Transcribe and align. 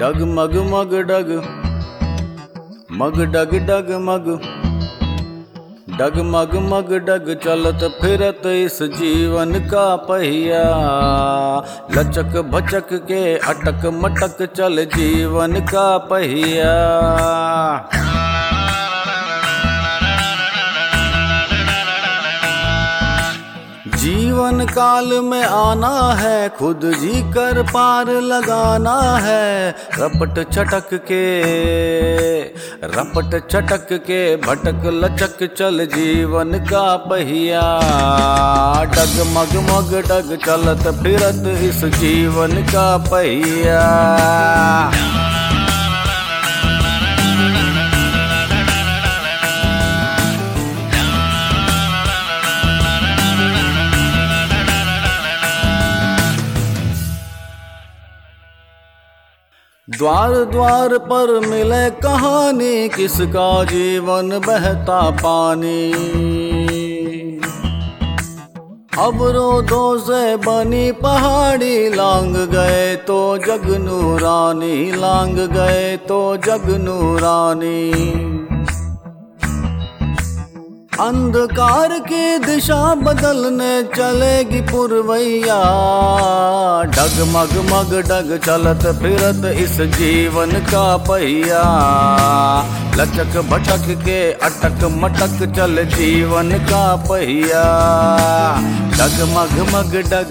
डग 0.00 0.22
मग 0.28 0.54
मग 0.66 0.94
डग 1.08 1.30
मग 2.92 3.18
डग 3.32 3.54
डग 3.66 3.90
मग 4.00 4.28
डग 5.98 6.16
मग 6.24 6.54
मग 6.62 6.92
डग 7.08 7.26
चलत 7.44 7.84
फिरत 8.00 8.46
इस 8.46 8.78
जीवन 8.82 9.52
का 9.68 9.84
पहिया। 10.08 10.62
लचक 11.96 12.36
भचक 12.52 12.92
के 13.08 13.22
अटक 13.38 13.86
मटक 13.94 14.42
चल 14.56 14.84
जीवन 14.94 15.60
का 15.60 15.98
पहिया। 16.10 16.72
जीवन 23.88 24.64
काल 24.64 25.20
में 25.20 25.42
आना 25.42 26.12
है, 26.12 26.48
खुद 26.48 26.80
जी 26.84 27.22
कर 27.32 27.62
पार 27.62 28.06
लगाना 28.06 29.16
है। 29.16 29.70
रपट 29.70 30.52
छटक 30.52 30.88
के, 30.92 31.24
रपट 32.86 33.50
छटक 33.50 33.88
के, 33.92 34.36
भटक 34.36 34.82
लचक 34.84 35.54
चल 35.54 35.86
जीवन 35.86 36.52
का 36.52 36.96
पहिया। 36.96 37.62
डग 38.84 39.20
मग 39.26 39.56
मग 39.70 39.94
डग 39.94 40.38
चलत 40.46 41.02
फिरत 41.02 41.58
इस 41.62 41.84
जीवन 41.84 42.62
का 42.62 42.96
पहिया। 42.98 43.82
द्वार 59.98 60.34
द्वार 60.44 60.98
पर 60.98 61.46
मिले 61.46 61.90
कहानी, 61.90 62.88
किसका 62.88 63.64
जीवन 63.64 64.28
बहता 64.38 65.10
पानी। 65.10 65.92
अब 68.98 69.22
रोदों 69.22 69.98
से 69.98 70.36
बनी 70.36 70.92
पहाड़ी 70.92 71.88
लांग 71.88 72.36
गए 72.36 72.96
तो 72.96 73.38
जगनू 73.38 74.16
रानी, 74.16 74.92
लांग 74.92 75.36
गए 75.36 75.96
तो 75.96 76.36
जगनू 76.36 77.02
नूरानी 77.02 77.92
अंधकार 81.00 81.92
की 81.98 82.38
दिशा 82.38 82.94
बदलने 82.94 83.82
चलेगी 83.94 84.60
पुरवैया। 84.60 85.60
डग 86.86 87.14
मग 87.28 87.94
डग 88.08 88.36
चलत 88.44 88.84
फिरत 88.98 89.44
इस 89.54 89.80
जीवन 89.96 90.50
का 90.68 90.96
पहिया। 91.08 91.62
लचक 92.96 93.38
भटक 93.50 93.86
के 94.04 94.20
अटक 94.32 94.84
मटक 94.94 95.38
चल 95.56 95.84
जीवन 95.94 96.52
का 96.68 96.84
पहिया। 97.08 97.64
डग 98.92 99.16
मग 99.32 99.96
डग 100.10 100.30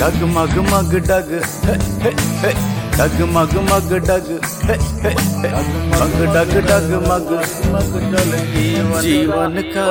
डग 0.00 0.22
मग 0.36 0.58
मग 0.70 0.94
डग 1.08 1.40
डग 2.98 3.20
मग 3.34 3.54
मग 3.70 3.92
डग 4.08 4.28
मग 6.00 6.18
डग 6.34 6.52
डग 6.68 6.90
मग 7.08 7.30
मग 7.72 7.92
चल 8.12 8.32
जीवन 9.02 9.60
का 9.76 9.86